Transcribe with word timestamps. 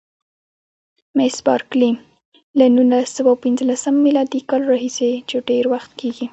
مس 1.17 1.35
بارکلي: 1.47 1.91
له 2.57 2.65
نولس 2.75 3.09
سوه 3.17 3.31
پنځلسم 3.43 3.95
میلادي 4.05 4.41
کال 4.49 4.61
راهیسې 4.71 5.11
چې 5.29 5.35
ډېر 5.49 5.63
وخت 5.73 5.91
کېږي. 5.99 6.27